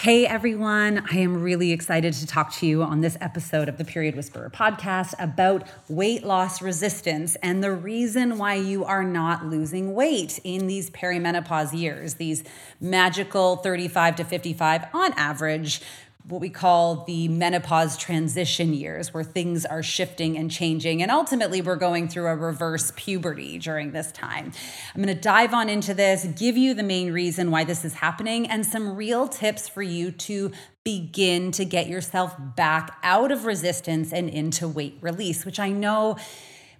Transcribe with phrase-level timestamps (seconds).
[0.00, 3.84] Hey everyone, I am really excited to talk to you on this episode of the
[3.84, 9.92] Period Whisperer podcast about weight loss resistance and the reason why you are not losing
[9.92, 12.44] weight in these perimenopause years, these
[12.80, 15.82] magical 35 to 55 on average
[16.28, 21.02] what we call the menopause transition years, where things are shifting and changing.
[21.02, 24.52] And ultimately, we're going through a reverse puberty during this time.
[24.94, 27.94] I'm going to dive on into this, give you the main reason why this is
[27.94, 30.52] happening, and some real tips for you to
[30.84, 36.16] begin to get yourself back out of resistance and into weight release, which I know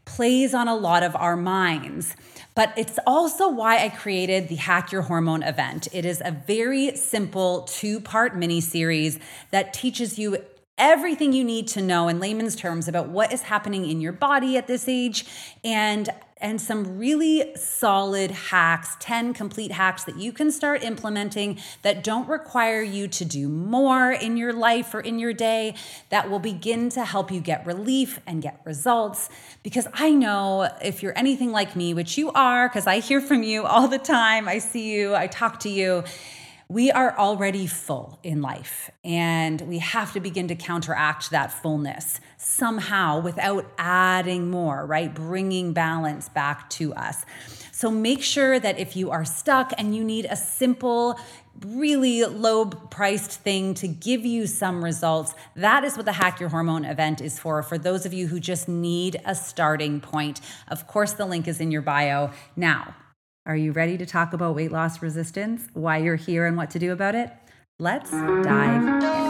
[0.05, 2.17] plays on a lot of our minds.
[2.55, 5.89] But it's also why I created the Hack Your Hormone event.
[5.93, 9.19] It is a very simple two part mini series
[9.51, 10.39] that teaches you
[10.77, 14.57] everything you need to know in layman's terms about what is happening in your body
[14.57, 15.27] at this age
[15.63, 16.09] and
[16.41, 22.29] and some really solid hacks 10 complete hacks that you can start implementing that don't
[22.29, 25.75] require you to do more in your life or in your day
[26.09, 29.29] that will begin to help you get relief and get results.
[29.63, 33.43] Because i know if you're anything like me which you are because i hear from
[33.43, 36.05] you all the time i see you i talk to you
[36.71, 38.93] we are already full in life.
[39.03, 42.21] And we have to begin to counteract that fullness
[42.51, 45.15] somehow without adding more, right?
[45.15, 47.25] Bringing balance back to us.
[47.73, 51.19] So make sure that if you are stuck and you need a simple,
[51.65, 56.51] really low priced thing to give you some results, that is what the Hack Your
[56.51, 57.63] Hormone event is for.
[57.63, 61.61] For those of you who just need a starting point, of course, the link is
[61.61, 62.33] in your bio.
[62.57, 62.95] Now,
[63.47, 66.79] are you ready to talk about weight loss resistance, why you're here, and what to
[66.79, 67.33] do about it?
[67.79, 69.30] Let's dive in.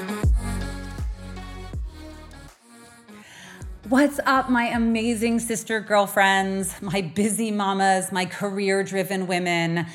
[3.91, 9.85] What's up, my amazing sister girlfriends, my busy mamas, my career driven women?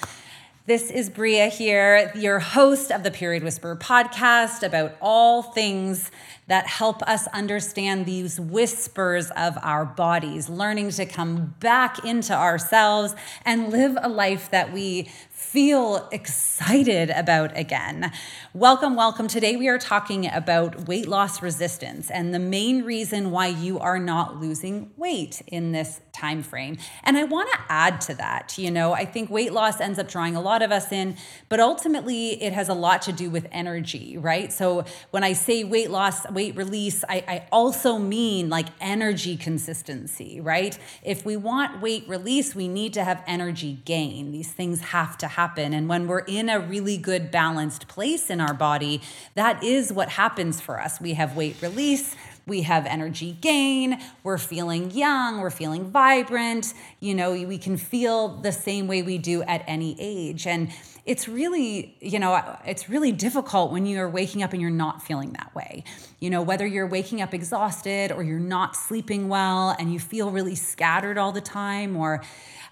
[0.67, 6.11] This is Bria here, your host of the Period Whisperer podcast about all things
[6.49, 13.15] that help us understand these whispers of our bodies, learning to come back into ourselves
[13.45, 18.13] and live a life that we feel excited about again.
[18.55, 19.27] Welcome, welcome.
[19.27, 23.99] Today we are talking about weight loss resistance and the main reason why you are
[23.99, 26.79] not losing weight in this time frame.
[27.05, 30.09] And I want to add to that, you know, I think weight loss ends up
[30.09, 31.17] drawing a lot of us in,
[31.49, 34.53] but ultimately it has a lot to do with energy, right?
[34.53, 40.41] So when I say weight loss, weight release, I, I also mean like energy consistency,
[40.41, 40.79] right?
[41.03, 44.31] If we want weight release, we need to have energy gain.
[44.31, 45.73] These things have to happen happen.
[45.73, 49.01] And when we're in a really good balanced place in our body,
[49.35, 51.01] that is what happens for us.
[51.01, 52.15] We have weight release,
[52.47, 56.75] we have energy gain, we're feeling young, we're feeling vibrant.
[57.01, 60.47] You know, we can feel the same way we do at any age.
[60.47, 60.71] And
[61.05, 65.33] it's really, you know, it's really difficult when you're waking up and you're not feeling
[65.33, 65.83] that way.
[66.21, 70.31] You know, whether you're waking up exhausted or you're not sleeping well and you feel
[70.31, 72.23] really scattered all the time or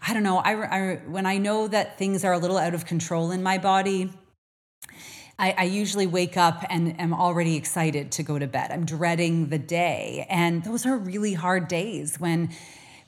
[0.06, 0.38] I don't know.
[0.38, 3.58] I, I when I know that things are a little out of control in my
[3.58, 4.12] body,
[5.38, 8.70] I, I, usually wake up and am already excited to go to bed.
[8.70, 12.50] I'm dreading the day, and those are really hard days when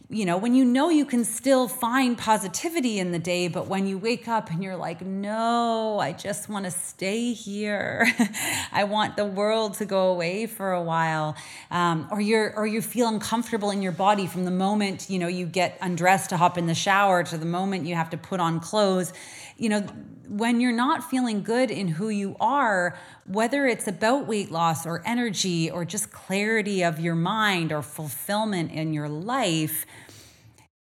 [0.08, 3.88] you know, when you know you can still find positivity in the day, but when
[3.88, 8.06] you wake up and you're like, no, I just want to stay here.
[8.72, 11.34] I want the world to go away for a while.
[11.72, 15.26] Um, or you're or you feel uncomfortable in your body from the moment, you know,
[15.26, 18.38] you get undressed to hop in the shower to the moment you have to put
[18.38, 19.12] on clothes.
[19.56, 19.80] You know,
[20.28, 25.02] when you're not feeling good in who you are, whether it's about weight loss or
[25.04, 29.86] energy or just clarity of your mind or fulfillment in your life,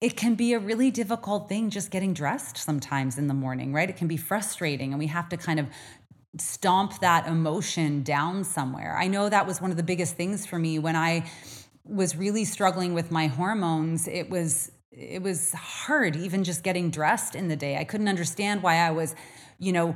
[0.02, 3.88] it can be a really difficult thing just getting dressed sometimes in the morning, right?
[3.88, 5.68] It can be frustrating and we have to kind of
[6.38, 8.96] stomp that emotion down somewhere.
[8.98, 11.30] I know that was one of the biggest things for me when I
[11.84, 14.08] was really struggling with my hormones.
[14.08, 17.78] It was it was hard even just getting dressed in the day.
[17.78, 19.14] I couldn't understand why I was,
[19.58, 19.94] you know,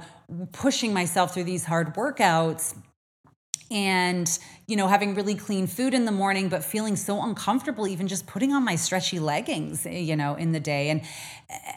[0.53, 2.75] pushing myself through these hard workouts
[3.71, 8.07] and you know having really clean food in the morning but feeling so uncomfortable even
[8.07, 11.03] just putting on my stretchy leggings eh, you know in the day and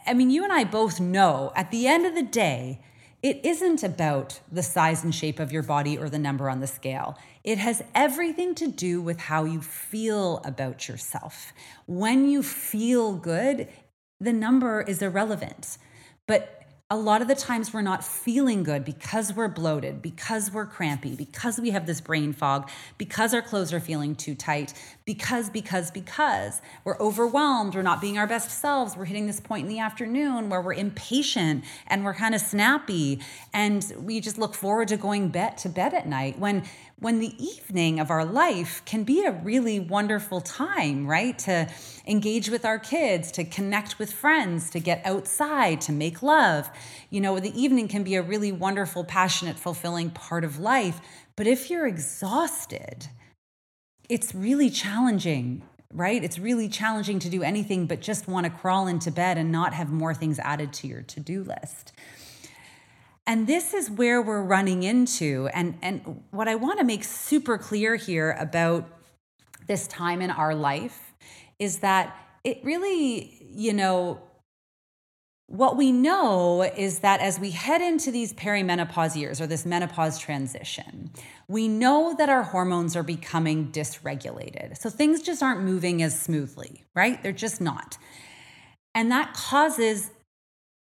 [0.06, 2.80] i mean you and i both know at the end of the day
[3.22, 6.68] it isn't about the size and shape of your body or the number on the
[6.68, 7.18] scale.
[7.44, 11.52] It has everything to do with how you feel about yourself.
[11.86, 13.68] When you feel good,
[14.22, 15.78] the number is irrelevant.
[16.28, 16.59] But
[16.92, 21.16] a lot of the times we're not feeling good because we're bloated, because we're crampy,
[21.16, 24.74] because we have this brain fog, because our clothes are feeling too tight,
[25.10, 29.64] because, because, because we're overwhelmed, we're not being our best selves, we're hitting this point
[29.64, 33.20] in the afternoon where we're impatient and we're kind of snappy
[33.52, 36.64] and we just look forward to going bed to bed at night when
[37.00, 41.40] when the evening of our life can be a really wonderful time, right?
[41.40, 41.68] To
[42.06, 46.70] engage with our kids, to connect with friends, to get outside, to make love.
[47.10, 51.02] You know, the evening can be a really wonderful, passionate, fulfilling part of life.
[51.36, 53.08] But if you're exhausted,
[54.10, 55.64] it's really challenging
[55.94, 56.24] right?
[56.24, 59.74] It's really challenging to do anything but just want to crawl into bed and not
[59.74, 61.94] have more things added to your to do list.
[63.26, 65.50] And this is where we're running into.
[65.54, 68.88] And, and what I want to make super clear here about
[69.68, 71.14] this time in our life
[71.60, 74.22] is that it really, you know,
[75.50, 80.20] what we know is that as we head into these perimenopause years or this menopause
[80.20, 81.10] transition,
[81.48, 84.78] we know that our hormones are becoming dysregulated.
[84.78, 87.22] So things just aren't moving as smoothly, right?
[87.24, 87.98] They're just not.
[88.94, 90.12] And that causes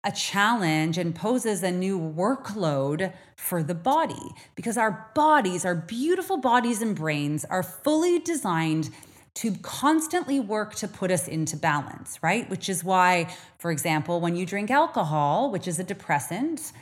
[0.05, 6.37] a challenge and poses a new workload for the body because our bodies, our beautiful
[6.37, 8.91] bodies and brains, are fully designed
[9.35, 12.49] to constantly work to put us into balance, right?
[12.49, 16.73] Which is why, for example, when you drink alcohol, which is a depressant,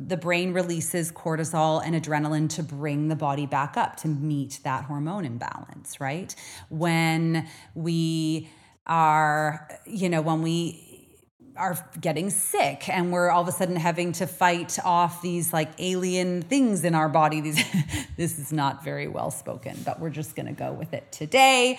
[0.00, 4.84] the brain releases cortisol and adrenaline to bring the body back up to meet that
[4.84, 6.34] hormone imbalance, right?
[6.68, 8.48] When we
[8.86, 10.83] are, you know, when we
[11.56, 15.70] are getting sick and we're all of a sudden having to fight off these like
[15.78, 17.40] alien things in our body.
[17.40, 17.64] These
[18.16, 21.78] this is not very well spoken but we're just going to go with it today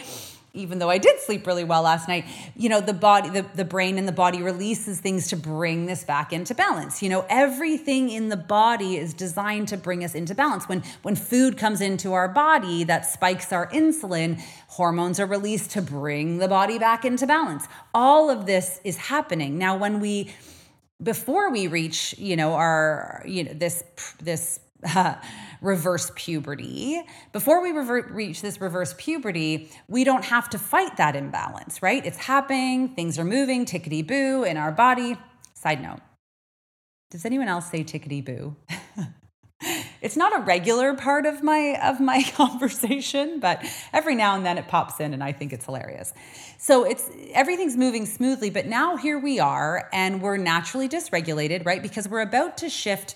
[0.55, 2.25] even though I did sleep really well last night,
[2.55, 6.03] you know, the body, the, the brain and the body releases things to bring this
[6.03, 7.03] back into balance.
[7.03, 10.67] You know, everything in the body is designed to bring us into balance.
[10.67, 15.81] When when food comes into our body that spikes our insulin, hormones are released to
[15.81, 17.67] bring the body back into balance.
[17.93, 19.57] All of this is happening.
[19.57, 20.31] Now, when we
[21.03, 23.83] before we reach, you know, our, you know, this
[24.21, 24.59] this
[25.61, 27.01] reverse puberty.
[27.31, 32.05] Before we reach this reverse puberty, we don't have to fight that imbalance, right?
[32.05, 35.17] It's happening, things are moving, tickety boo in our body.
[35.53, 35.99] Side note
[37.09, 38.55] Does anyone else say tickety boo?
[40.01, 44.57] it's not a regular part of my of my conversation but every now and then
[44.57, 46.13] it pops in and i think it's hilarious
[46.57, 51.81] so it's everything's moving smoothly but now here we are and we're naturally dysregulated right
[51.81, 53.15] because we're about to shift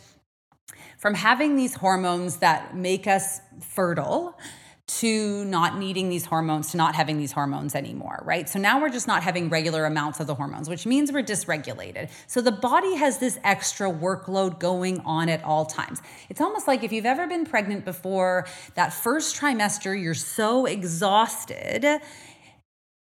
[0.99, 4.37] from having these hormones that make us fertile
[4.85, 8.49] to not needing these hormones, to not having these hormones anymore, right?
[8.49, 12.09] So now we're just not having regular amounts of the hormones, which means we're dysregulated.
[12.27, 16.01] So the body has this extra workload going on at all times.
[16.27, 22.01] It's almost like if you've ever been pregnant before, that first trimester, you're so exhausted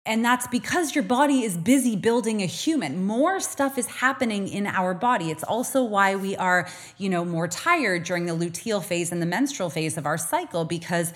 [0.07, 3.05] and that's because your body is busy building a human.
[3.05, 5.31] More stuff is happening in our body.
[5.31, 9.27] It's also why we are, you know, more tired during the luteal phase and the
[9.27, 11.13] menstrual phase of our cycle because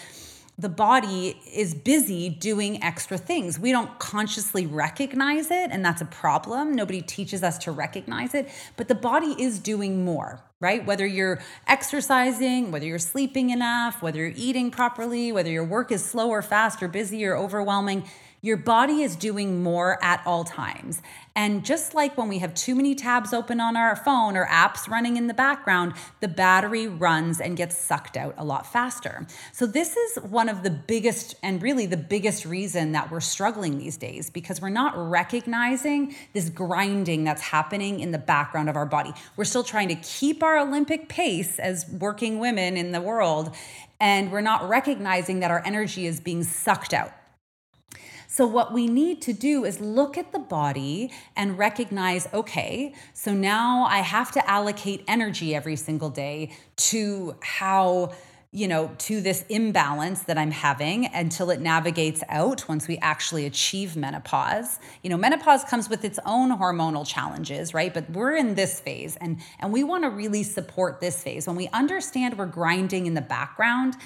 [0.58, 3.58] the body is busy doing extra things.
[3.58, 6.74] We don't consciously recognize it, and that's a problem.
[6.74, 10.84] Nobody teaches us to recognize it, but the body is doing more, right?
[10.84, 16.04] Whether you're exercising, whether you're sleeping enough, whether you're eating properly, whether your work is
[16.04, 18.04] slow or fast or busy or overwhelming
[18.42, 21.02] your body is doing more at all times.
[21.36, 24.88] And just like when we have too many tabs open on our phone or apps
[24.88, 29.26] running in the background, the battery runs and gets sucked out a lot faster.
[29.52, 33.78] So, this is one of the biggest and really the biggest reason that we're struggling
[33.78, 38.86] these days because we're not recognizing this grinding that's happening in the background of our
[38.86, 39.12] body.
[39.36, 43.54] We're still trying to keep our Olympic pace as working women in the world,
[44.00, 47.12] and we're not recognizing that our energy is being sucked out.
[48.32, 53.34] So, what we need to do is look at the body and recognize okay, so
[53.34, 58.12] now I have to allocate energy every single day to how
[58.52, 63.46] you know, to this imbalance that I'm having until it navigates out once we actually
[63.46, 64.80] achieve menopause.
[65.04, 67.94] You know, menopause comes with its own hormonal challenges, right?
[67.94, 71.48] But we're in this phase and and we want to really support this phase.
[71.48, 73.96] When we understand we're grinding in the background,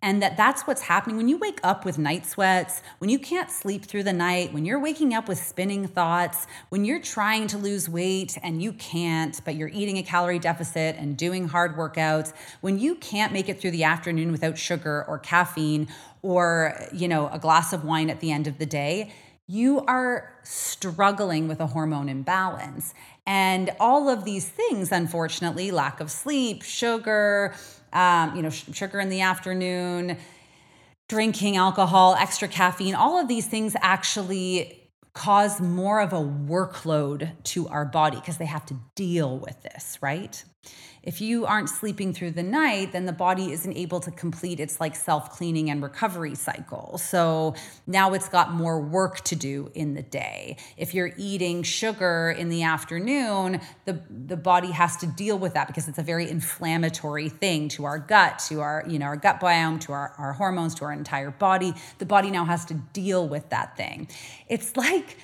[0.00, 1.16] and that that's what's happening.
[1.16, 4.64] When you wake up with night sweats when you can't sleep through the night when
[4.64, 9.40] you're waking up with spinning thoughts when you're trying to lose weight and you can't
[9.44, 13.60] but you're eating a calorie deficit and doing hard workouts when you can't make it
[13.60, 15.88] through the afternoon without sugar or caffeine
[16.22, 19.12] or you know a glass of wine at the end of the day
[19.48, 22.92] you are struggling with a hormone imbalance.
[23.26, 27.54] And all of these things unfortunately lack of sleep sugar
[27.92, 30.16] um, you know, sugar in the afternoon,
[31.08, 37.66] drinking alcohol, extra caffeine, all of these things actually cause more of a workload to
[37.68, 40.44] our body because they have to deal with this, right?
[41.02, 44.80] If you aren't sleeping through the night, then the body isn't able to complete its
[44.80, 46.98] like self cleaning and recovery cycle.
[46.98, 47.54] So
[47.86, 50.56] now it's got more work to do in the day.
[50.76, 55.66] If you're eating sugar in the afternoon, the, the body has to deal with that
[55.66, 59.40] because it's a very inflammatory thing to our gut, to our, you know, our gut
[59.40, 61.72] biome, to our, our hormones, to our entire body.
[61.98, 64.08] The body now has to deal with that thing.
[64.48, 65.16] It's like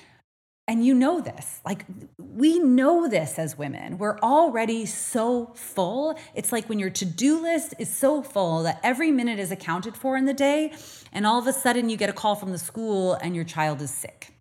[0.67, 1.61] and you know this.
[1.65, 1.85] Like,
[2.17, 3.97] we know this as women.
[3.97, 6.17] We're already so full.
[6.33, 9.95] It's like when your to do list is so full that every minute is accounted
[9.95, 10.73] for in the day.
[11.13, 13.81] And all of a sudden, you get a call from the school and your child
[13.81, 14.31] is sick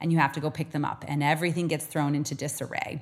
[0.00, 3.00] and you have to go pick them up, and everything gets thrown into disarray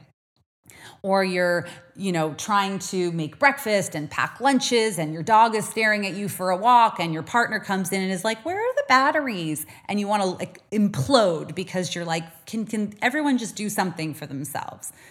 [1.03, 1.67] or you're
[1.97, 6.15] you know trying to make breakfast and pack lunches and your dog is staring at
[6.15, 8.85] you for a walk and your partner comes in and is like where are the
[8.89, 9.67] batteries?
[9.89, 14.15] And you want to like implode because you're like can can everyone just do something
[14.15, 14.93] for themselves?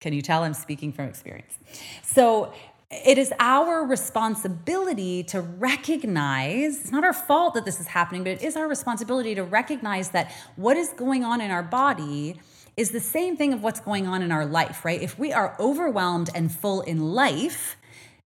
[0.00, 1.58] Can you tell i'm speaking from experience?
[2.02, 2.54] So
[2.90, 8.30] it is our responsibility to recognize it's not our fault that this is happening but
[8.30, 12.40] it is our responsibility to recognize that what is going on in our body
[12.76, 15.00] is the same thing of what's going on in our life, right?
[15.00, 17.76] If we are overwhelmed and full in life,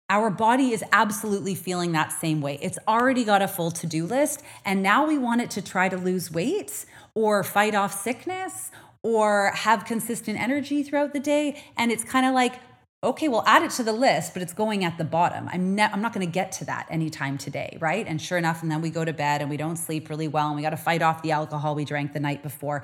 [0.09, 2.59] our body is absolutely feeling that same way.
[2.61, 5.89] It's already got a full to do list, and now we want it to try
[5.89, 11.63] to lose weight or fight off sickness or have consistent energy throughout the day.
[11.77, 12.59] And it's kind of like,
[13.03, 15.47] okay, we'll add it to the list, but it's going at the bottom.
[15.51, 18.05] I'm, ne- I'm not going to get to that anytime today, right?
[18.07, 20.47] And sure enough, and then we go to bed and we don't sleep really well
[20.47, 22.83] and we got to fight off the alcohol we drank the night before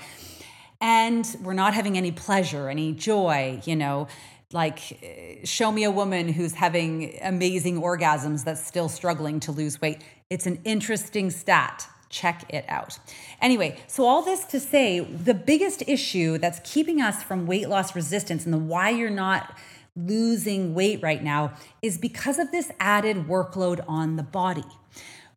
[0.81, 4.07] and we're not having any pleasure, any joy, you know,
[4.51, 10.01] like show me a woman who's having amazing orgasms that's still struggling to lose weight.
[10.29, 11.87] It's an interesting stat.
[12.09, 12.99] Check it out.
[13.41, 17.95] Anyway, so all this to say, the biggest issue that's keeping us from weight loss
[17.95, 19.55] resistance and the why you're not
[19.95, 24.63] losing weight right now is because of this added workload on the body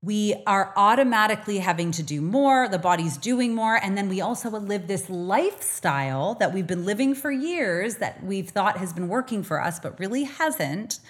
[0.04, 4.50] we are automatically having to do more, the body's doing more, and then we also
[4.50, 9.42] live this lifestyle that we've been living for years that we've thought has been working
[9.42, 11.00] for us, but really hasn't,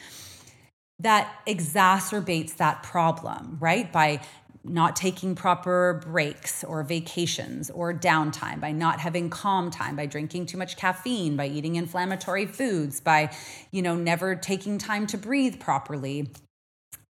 [1.00, 3.92] that exacerbates that problem, right?
[3.92, 4.20] By
[4.62, 10.46] not taking proper breaks or vacations or downtime, by not having calm time, by drinking
[10.46, 13.30] too much caffeine, by eating inflammatory foods, by,
[13.72, 16.30] you know, never taking time to breathe properly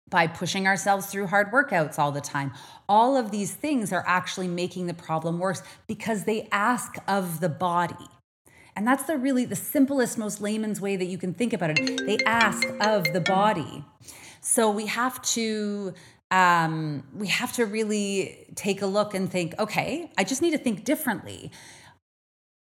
[0.09, 2.53] by pushing ourselves through hard workouts all the time.
[2.89, 7.49] All of these things are actually making the problem worse because they ask of the
[7.49, 8.07] body.
[8.77, 12.07] And that's the really the simplest, most layman's way that you can think about it.
[12.07, 13.85] They ask of the body.
[14.41, 15.95] So we have to
[16.31, 20.59] um, we have to really take a look and think, okay, I just need to
[20.59, 21.53] think differently.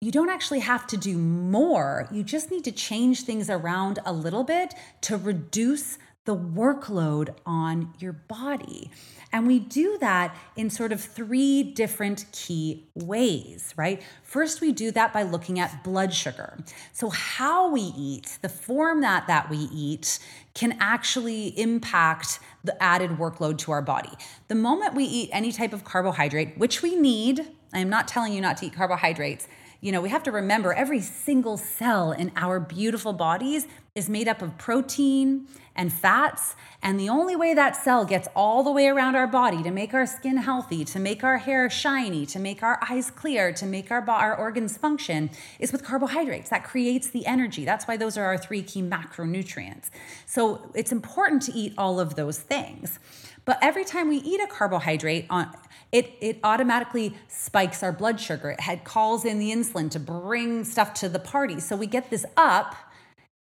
[0.01, 2.07] You don't actually have to do more.
[2.09, 7.93] You just need to change things around a little bit to reduce the workload on
[7.97, 8.91] your body.
[9.31, 14.01] And we do that in sort of three different key ways, right?
[14.23, 16.57] First, we do that by looking at blood sugar.
[16.93, 20.19] So, how we eat, the format that we eat,
[20.53, 24.11] can actually impact the added workload to our body.
[24.49, 28.33] The moment we eat any type of carbohydrate, which we need, I am not telling
[28.33, 29.47] you not to eat carbohydrates.
[29.81, 33.65] You know, we have to remember every single cell in our beautiful bodies
[33.99, 36.55] is made up of protein and fats.
[36.81, 39.93] And the only way that cell gets all the way around our body to make
[39.93, 43.91] our skin healthy, to make our hair shiny, to make our eyes clear, to make
[43.91, 45.29] our, our organs function
[45.59, 46.49] is with carbohydrates.
[46.49, 47.65] That creates the energy.
[47.65, 49.89] That's why those are our three key macronutrients.
[50.25, 52.99] So it's important to eat all of those things.
[53.45, 55.53] But every time we eat a carbohydrate on
[55.91, 58.55] it, it automatically spikes our blood sugar.
[58.59, 61.59] It calls in the insulin to bring stuff to the party.
[61.59, 62.75] So we get this up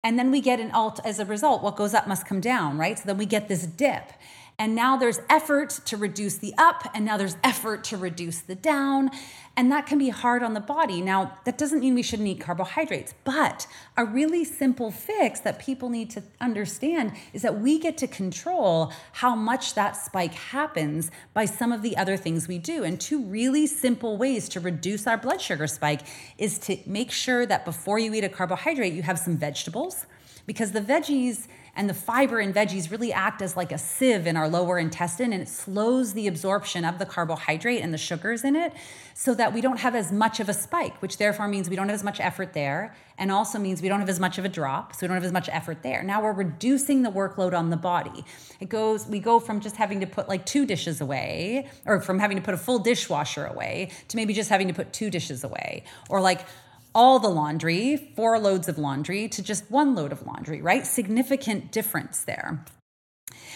[0.03, 1.61] and then we get an alt as a result.
[1.61, 2.97] What goes up must come down, right?
[2.97, 4.11] So then we get this dip.
[4.59, 8.55] And now there's effort to reduce the up, and now there's effort to reduce the
[8.55, 9.09] down.
[9.55, 11.01] And that can be hard on the body.
[11.01, 15.89] Now, that doesn't mean we shouldn't eat carbohydrates, but a really simple fix that people
[15.89, 21.45] need to understand is that we get to control how much that spike happens by
[21.45, 22.83] some of the other things we do.
[22.83, 26.01] And two really simple ways to reduce our blood sugar spike
[26.37, 30.05] is to make sure that before you eat a carbohydrate, you have some vegetables
[30.45, 34.35] because the veggies and the fiber in veggies really act as like a sieve in
[34.35, 38.55] our lower intestine and it slows the absorption of the carbohydrate and the sugars in
[38.55, 38.73] it
[39.13, 41.89] so that we don't have as much of a spike, which therefore means we don't
[41.89, 44.49] have as much effort there and also means we don't have as much of a
[44.49, 46.01] drop, so we don't have as much effort there.
[46.03, 48.23] Now we're reducing the workload on the body.
[48.59, 52.19] It goes we go from just having to put like two dishes away or from
[52.19, 55.43] having to put a full dishwasher away to maybe just having to put two dishes
[55.43, 56.45] away or like
[56.93, 60.85] all the laundry, four loads of laundry, to just one load of laundry, right?
[60.85, 62.65] Significant difference there.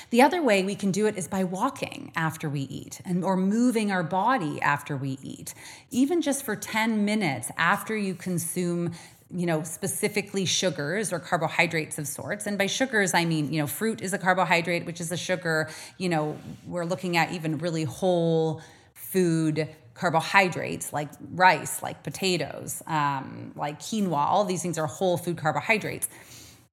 [0.10, 3.36] The other way we can do it is by walking after we eat and or
[3.36, 5.56] moving our body after we eat.
[5.90, 8.92] Even just for 10 minutes after you consume
[9.32, 13.66] you know specifically sugars or carbohydrates of sorts and by sugars i mean you know
[13.66, 16.38] fruit is a carbohydrate which is a sugar you know
[16.68, 18.62] we're looking at even really whole
[18.94, 24.18] food carbohydrates like rice, like potatoes, um, like quinoa.
[24.18, 26.10] All these things are whole food carbohydrates.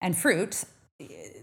[0.00, 0.64] And fruit,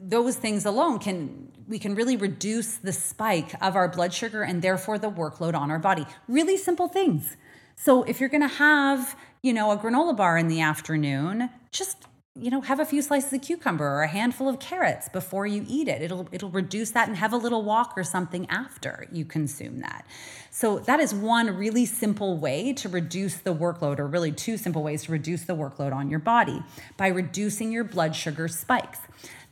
[0.02, 4.62] those things alone can we can really reduce the spike of our blood sugar and
[4.62, 6.06] therefore the workload on our body.
[6.28, 7.36] Really simple things.
[7.76, 12.06] So if you're going to have, you know, a granola bar in the afternoon, just
[12.40, 15.66] you know have a few slices of cucumber or a handful of carrots before you
[15.68, 16.02] eat it.
[16.02, 20.06] It'll it'll reduce that and have a little walk or something after you consume that.
[20.52, 24.84] So that is one really simple way to reduce the workload or really two simple
[24.84, 26.64] ways to reduce the workload on your body
[26.98, 29.00] by reducing your blood sugar spikes.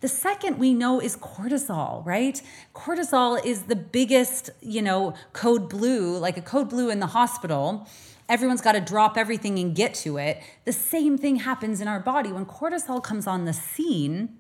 [0.02, 2.42] The second we know is cortisol, right?
[2.76, 7.88] Cortisol is the biggest, you know, code blue, like a code blue in the hospital
[8.30, 10.42] everyone's got to drop everything and get to it.
[10.66, 14.38] The same thing happens in our body when cortisol comes on the scene.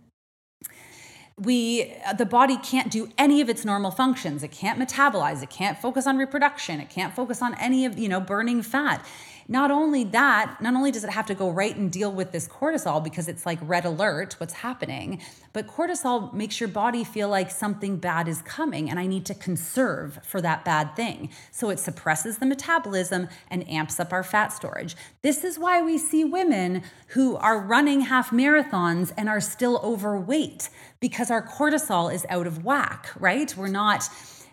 [1.38, 4.42] We the body can't do any of its normal functions.
[4.42, 8.08] It can't metabolize, it can't focus on reproduction, it can't focus on any of, you
[8.08, 9.06] know, burning fat.
[9.48, 12.48] Not only that, not only does it have to go right and deal with this
[12.48, 15.22] cortisol because it's like red alert, what's happening,
[15.54, 19.36] but cortisol makes your body feel like something bad is coming and I need to
[19.36, 21.30] conserve for that bad thing.
[21.52, 24.96] So it suppresses the metabolism and amps up our fat storage.
[25.22, 30.70] This is why we see women who are running half marathons and are still overweight
[31.00, 33.56] because our cortisol is out of whack, right?
[33.56, 34.10] We're not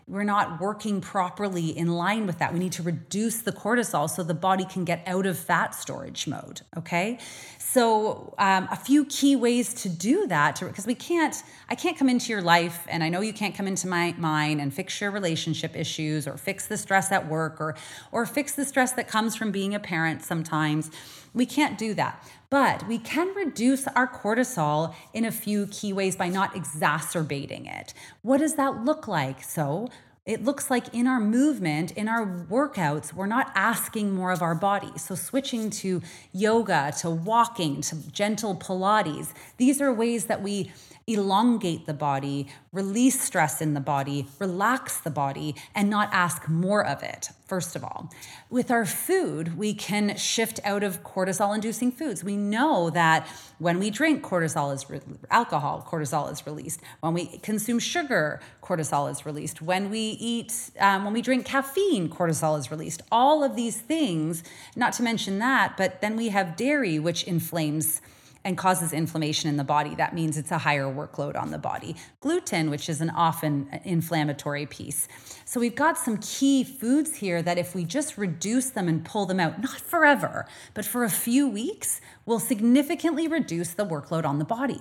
[0.09, 2.53] we're not working properly in line with that.
[2.53, 6.27] We need to reduce the cortisol so the body can get out of fat storage
[6.27, 6.63] mode.
[6.77, 7.19] Okay.
[7.59, 11.35] So, um, a few key ways to do that, because we can't,
[11.71, 14.61] I can't come into your life, and I know you can't come into my mine
[14.61, 17.77] and fix your relationship issues or fix the stress at work or,
[18.11, 20.91] or fix the stress that comes from being a parent sometimes.
[21.33, 22.23] We can't do that.
[22.53, 27.95] But we can reduce our cortisol in a few key ways by not exacerbating it.
[28.21, 29.43] What does that look like?
[29.43, 29.89] So,
[30.27, 34.55] it looks like in our movement, in our workouts, we're not asking more of our
[34.55, 34.93] body.
[34.99, 36.03] So, switching to
[36.35, 40.73] yoga, to walking, to gentle Pilates, these are ways that we
[41.07, 46.85] elongate the body, release stress in the body, relax the body, and not ask more
[46.85, 48.11] of it, first of all.
[48.51, 52.23] With our food, we can shift out of cortisol inducing foods.
[52.23, 53.27] We know that
[53.59, 56.81] when we drink, cortisol is re- alcohol, cortisol is released.
[57.01, 59.61] When we consume sugar, cortisol is released.
[59.61, 63.03] When we eat, um, when we drink caffeine, cortisol is released.
[63.11, 64.43] All of these things,
[64.77, 68.01] not to mention that, but then we have dairy, which inflames
[68.45, 69.95] and causes inflammation in the body.
[69.95, 71.97] That means it's a higher workload on the body.
[72.21, 75.09] Gluten, which is an often inflammatory piece.
[75.45, 79.27] So we've got some key foods here that if we just reduce them and pull
[79.27, 84.39] them out, not forever, but for a few weeks, will significantly reduce the workload on
[84.39, 84.81] the body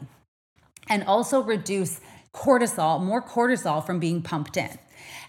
[0.90, 2.02] and also reduce
[2.34, 4.78] cortisol, more cortisol from being pumped in.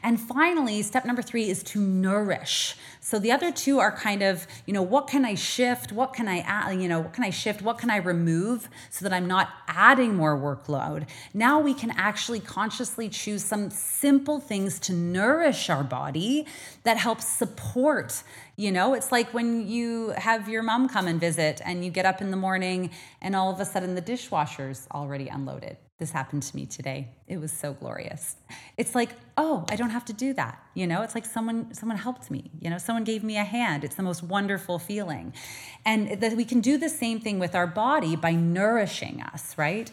[0.02, 2.76] And finally, step number three is to nourish.
[3.00, 5.92] So the other two are kind of, you know, what can I shift?
[5.92, 6.80] What can I add?
[6.80, 7.62] You know, what can I shift?
[7.62, 11.08] What can I remove so that I'm not adding more workload?
[11.34, 16.46] Now we can actually consciously choose some simple things to nourish our body
[16.84, 18.22] that helps support
[18.56, 22.04] you know, it's like when you have your mom come and visit and you get
[22.04, 22.90] up in the morning
[23.20, 25.78] and all of a sudden the dishwasher's already unloaded.
[26.02, 27.10] This happened to me today.
[27.28, 28.34] It was so glorious.
[28.76, 30.60] It's like, oh, I don't have to do that.
[30.74, 32.50] You know, it's like someone someone helped me.
[32.60, 33.84] You know, someone gave me a hand.
[33.84, 35.32] It's the most wonderful feeling.
[35.86, 39.92] And that we can do the same thing with our body by nourishing us, right?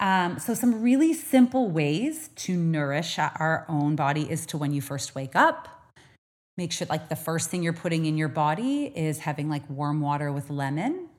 [0.00, 4.80] Um, so, some really simple ways to nourish our own body is to when you
[4.80, 5.68] first wake up,
[6.56, 10.00] make sure like the first thing you're putting in your body is having like warm
[10.00, 11.10] water with lemon.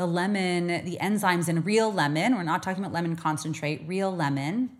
[0.00, 4.70] The lemon, the enzymes in real lemon, we're not talking about lemon concentrate, real lemon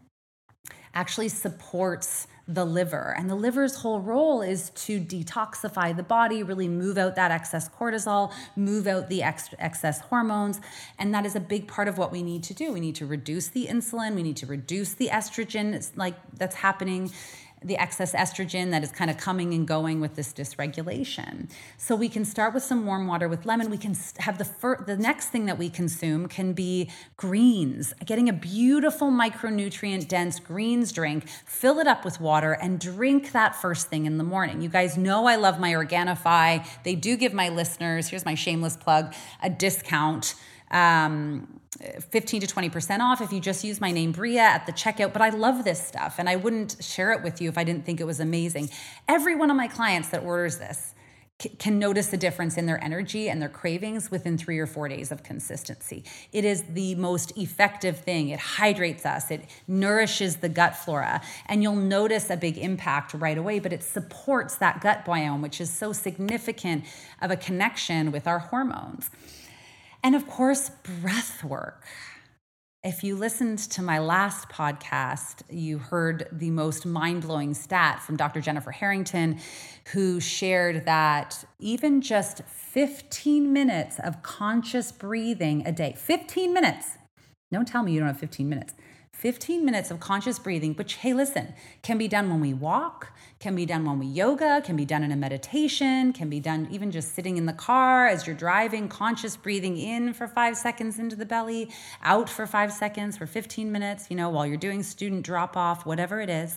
[0.95, 3.15] actually supports the liver.
[3.19, 7.69] And the liver's whole role is to detoxify the body, really move out that excess
[7.69, 10.59] cortisol, move out the ex- excess hormones.
[10.99, 12.73] And that is a big part of what we need to do.
[12.73, 17.13] We need to reduce the insulin, we need to reduce the estrogen like that's happening
[17.63, 21.51] the excess estrogen that is kind of coming and going with this dysregulation.
[21.77, 23.71] So we can start with some warm water with lemon.
[23.71, 27.93] We can have the fir- the next thing that we consume can be greens.
[28.05, 33.55] Getting a beautiful micronutrient dense greens drink, fill it up with water and drink that
[33.55, 34.63] first thing in the morning.
[34.63, 36.67] You guys know I love my Organifi.
[36.85, 40.35] They do give my listeners, here's my shameless plug, a discount
[40.71, 41.61] um,
[42.11, 45.13] 15 to 20% off if you just use my name Bria at the checkout.
[45.13, 47.87] But I love this stuff and I wouldn't share it with you if I didn't
[47.87, 48.71] think it was amazing.
[49.09, 50.95] Every one of my clients that orders this
[51.59, 55.11] can notice the difference in their energy and their cravings within three or four days
[55.11, 56.05] of consistency.
[56.33, 58.29] It is the most effective thing.
[58.29, 63.39] It hydrates us, it nourishes the gut flora, and you'll notice a big impact right
[63.39, 66.85] away, but it supports that gut biome, which is so significant
[67.23, 69.09] of a connection with our hormones.
[70.03, 70.71] And of course,
[71.03, 71.85] breath work.
[72.83, 78.17] If you listened to my last podcast, you heard the most mind blowing stat from
[78.17, 78.41] Dr.
[78.41, 79.39] Jennifer Harrington,
[79.93, 86.97] who shared that even just 15 minutes of conscious breathing a day, 15 minutes,
[87.53, 88.73] don't tell me you don't have 15 minutes,
[89.21, 91.53] 15 minutes of conscious breathing, which, hey, listen,
[91.83, 95.05] can be done when we walk, can be done when we yoga, can be done
[95.05, 98.89] in a meditation, can be done even just sitting in the car as you're driving,
[98.89, 101.69] conscious breathing in for five seconds into the belly,
[102.03, 105.85] out for five seconds for 15 minutes, you know, while you're doing student drop off,
[105.85, 106.57] whatever it is,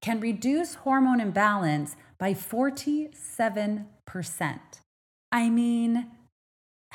[0.00, 3.84] can reduce hormone imbalance by 47%.
[5.32, 6.06] I mean,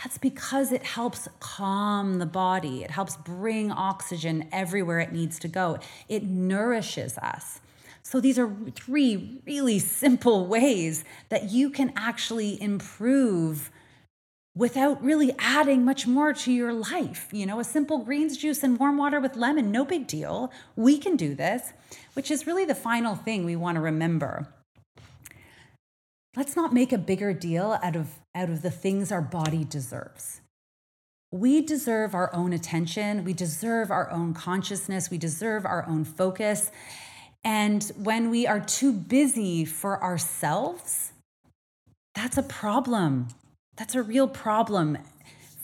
[0.02, 2.84] that's because it helps calm the body.
[2.84, 5.78] It helps bring oxygen everywhere it needs to go.
[6.10, 7.60] It nourishes us.
[8.02, 13.70] So, these are three really simple ways that you can actually improve
[14.56, 17.30] without really adding much more to your life.
[17.32, 20.52] You know, a simple greens juice and warm water with lemon, no big deal.
[20.76, 21.74] We can do this,
[22.14, 24.48] which is really the final thing we want to remember
[26.36, 30.42] let's not make a bigger deal out of out of the things our body deserves.
[31.32, 33.24] We deserve our own attention.
[33.24, 35.10] We deserve our own consciousness.
[35.10, 36.72] We deserve our own focus.
[37.44, 41.12] And when we are too busy for ourselves
[42.14, 43.30] that's a problem.
[43.78, 44.98] That's a real problem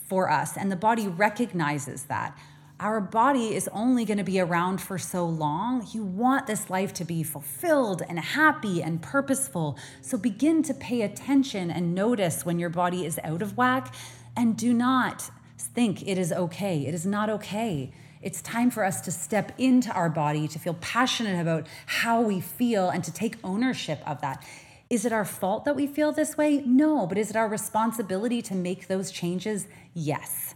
[0.08, 0.56] for us.
[0.56, 2.36] And the body recognizes that
[2.80, 5.86] our body is only going to be around for so long.
[5.92, 9.76] You want this life to be fulfilled and happy and purposeful.
[10.00, 13.92] So begin to pay attention and notice when your body is out of whack
[14.36, 16.86] and do not think it is okay.
[16.86, 17.90] It is not okay.
[18.22, 22.40] It's time for us to step into our body, to feel passionate about how we
[22.40, 24.44] feel, and to take ownership of that.
[24.90, 26.62] Is it our fault that we feel this way?
[26.64, 29.66] No, but is it our responsibility to make those changes?
[29.94, 30.54] Yes.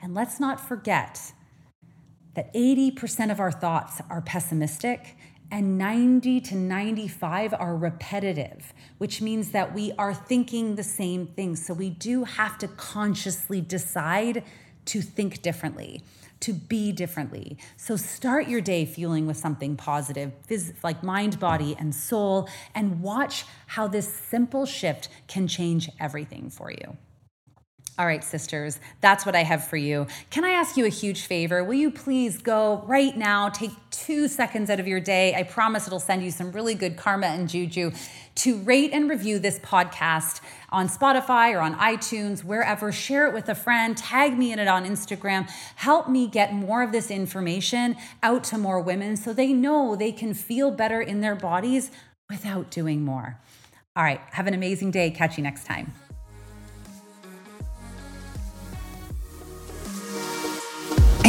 [0.00, 1.32] And let's not forget
[2.36, 5.16] that 80% of our thoughts are pessimistic
[5.50, 11.64] and 90 to 95 are repetitive, which means that we are thinking the same things.
[11.64, 14.44] So we do have to consciously decide
[14.86, 16.02] to think differently,
[16.40, 17.58] to be differently.
[17.76, 20.32] So start your day feeling with something positive,
[20.82, 26.70] like mind, body, and soul, and watch how this simple shift can change everything for
[26.70, 26.96] you.
[27.98, 30.06] All right, sisters, that's what I have for you.
[30.28, 31.64] Can I ask you a huge favor?
[31.64, 35.34] Will you please go right now, take two seconds out of your day.
[35.34, 37.92] I promise it'll send you some really good karma and juju
[38.34, 42.92] to rate and review this podcast on Spotify or on iTunes, wherever.
[42.92, 45.48] Share it with a friend, tag me in it on Instagram.
[45.76, 50.12] Help me get more of this information out to more women so they know they
[50.12, 51.90] can feel better in their bodies
[52.28, 53.40] without doing more.
[53.96, 55.10] All right, have an amazing day.
[55.10, 55.94] Catch you next time.